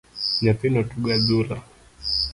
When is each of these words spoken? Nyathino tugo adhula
Nyathino 0.41 0.79
tugo 0.89 1.07
adhula 1.17 1.57